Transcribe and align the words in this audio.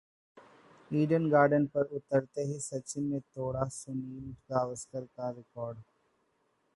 Eden 0.91 1.27
Gardens 1.31 1.67
पर 1.73 1.93
उतरते 1.95 2.41
ही 2.43 2.59
सचिन 2.59 3.03
ने 3.11 3.19
तोड़ा 3.19 3.67
सुनील 3.71 4.31
गावस्कर 4.51 5.03
का 5.05 5.29
रिकार्ड 5.29 5.77